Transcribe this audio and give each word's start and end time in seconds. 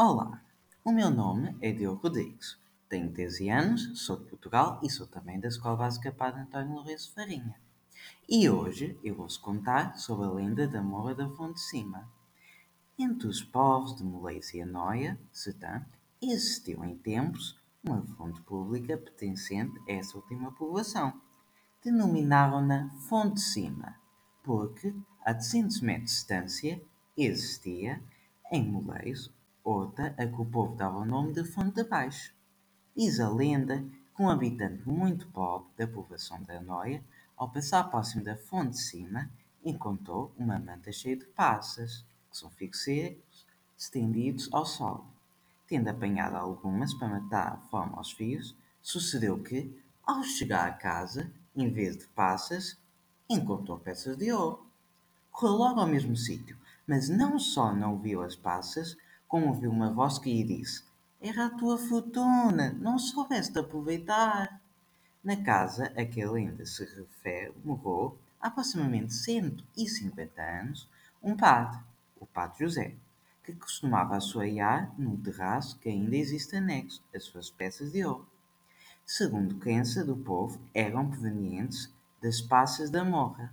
Olá, 0.00 0.40
o 0.84 0.92
meu 0.92 1.10
nome 1.10 1.56
é 1.60 1.72
Diogo 1.72 2.02
Rodrigues, 2.02 2.56
tenho 2.88 3.12
13 3.12 3.48
anos, 3.48 4.00
sou 4.04 4.16
de 4.16 4.26
Portugal 4.26 4.78
e 4.80 4.88
sou 4.88 5.08
também 5.08 5.40
da 5.40 5.48
Escola 5.48 5.76
Básica 5.76 6.12
Padre 6.12 6.42
António 6.42 6.76
Lourenço 6.76 7.12
Farinha. 7.12 7.60
E 8.28 8.48
hoje 8.48 8.96
eu 9.02 9.16
vou-vos 9.16 9.36
contar 9.36 9.98
sobre 9.98 10.26
a 10.26 10.30
lenda 10.30 10.68
da 10.68 10.80
Morra 10.80 11.16
da 11.16 11.28
Fonte 11.30 11.54
de 11.54 11.62
Cima. 11.62 12.08
Entre 12.96 13.26
os 13.26 13.42
povos 13.42 13.96
de 13.96 14.04
Moleis 14.04 14.54
e 14.54 14.60
Anoia, 14.62 15.18
Sertã, 15.32 15.84
existiu 16.22 16.84
em 16.84 16.96
tempos 16.96 17.58
uma 17.82 18.00
fonte 18.16 18.40
pública 18.42 18.96
pertencente 18.96 19.80
a 19.88 19.94
essa 19.94 20.16
última 20.16 20.52
povoação. 20.52 21.20
Denominavam-na 21.82 22.88
Fonte 23.08 23.34
de 23.34 23.40
Cima, 23.40 23.96
porque 24.44 24.94
a 25.24 25.32
200 25.32 25.80
metros 25.80 26.10
de 26.12 26.16
distância 26.18 26.80
existia, 27.16 28.00
em 28.52 28.64
Moleis, 28.64 29.28
outra 29.68 30.14
a 30.16 30.26
que 30.26 30.40
o 30.40 30.46
povo 30.46 30.74
dava 30.74 30.98
o 30.98 31.04
nome 31.04 31.32
de 31.32 31.44
Fonte 31.44 31.74
de 31.74 31.84
Baixo. 31.84 32.32
Diz 32.96 33.20
a 33.20 33.28
lenda 33.28 33.84
que 34.16 34.22
um 34.22 34.30
habitante 34.30 34.88
muito 34.88 35.28
pobre 35.28 35.68
da 35.76 35.86
povoação 35.86 36.42
da 36.42 36.54
Anoia, 36.54 37.04
ao 37.36 37.50
passar 37.50 37.84
próximo 37.90 38.24
da 38.24 38.34
fonte 38.34 38.70
de 38.70 38.80
cima, 38.80 39.30
encontrou 39.62 40.32
uma 40.38 40.58
manta 40.58 40.90
cheia 40.90 41.16
de 41.16 41.26
passas, 41.26 42.04
que 42.30 42.36
são 42.38 42.50
secos, 42.50 43.46
estendidos 43.76 44.48
ao 44.52 44.64
sol. 44.64 45.06
Tendo 45.66 45.88
apanhado 45.88 46.36
algumas 46.36 46.94
para 46.94 47.20
matar 47.20 47.52
a 47.52 47.56
fome 47.68 47.92
aos 47.94 48.12
fios, 48.12 48.56
sucedeu 48.80 49.42
que, 49.42 49.78
ao 50.02 50.22
chegar 50.22 50.66
à 50.66 50.72
casa, 50.72 51.30
em 51.54 51.70
vez 51.70 51.96
de 51.96 52.06
passas, 52.08 52.78
encontrou 53.28 53.78
peças 53.78 54.16
de 54.16 54.32
ouro. 54.32 54.66
Correu 55.30 55.56
logo 55.56 55.80
ao 55.80 55.86
mesmo 55.86 56.16
sítio, 56.16 56.56
mas 56.86 57.10
não 57.10 57.38
só 57.38 57.72
não 57.72 57.98
viu 57.98 58.22
as 58.22 58.34
passas, 58.34 58.96
como 59.28 59.48
ouviu 59.48 59.70
uma 59.70 59.92
voz 59.92 60.18
que 60.18 60.32
lhe 60.32 60.42
disse: 60.42 60.82
Era 61.20 61.46
a 61.46 61.50
tua 61.50 61.76
fortuna, 61.76 62.72
não 62.72 62.98
soubeste 62.98 63.58
aproveitar. 63.58 64.60
Na 65.22 65.36
casa 65.36 65.92
a 65.96 66.04
que 66.04 66.20
ele 66.20 66.38
ainda 66.38 66.64
se 66.64 66.84
refere, 66.84 67.54
morou, 67.62 68.18
há 68.40 68.48
aproximadamente 68.48 69.12
150 69.12 70.40
anos, 70.40 70.88
um 71.22 71.36
padre, 71.36 71.80
o 72.18 72.26
Padre 72.26 72.60
José, 72.60 72.94
que 73.44 73.52
costumava 73.52 74.16
assoalhar 74.16 74.92
no 74.98 75.16
terraço 75.18 75.78
que 75.78 75.88
ainda 75.88 76.16
existe 76.16 76.56
anexo 76.56 77.02
as 77.14 77.24
suas 77.24 77.50
peças 77.50 77.92
de 77.92 78.04
ouro. 78.04 78.26
Segundo 79.04 79.56
crença 79.56 80.04
do 80.04 80.16
povo, 80.16 80.60
eram 80.74 81.10
provenientes 81.10 81.92
das 82.22 82.40
passas 82.40 82.90
da 82.90 83.04
morra, 83.04 83.52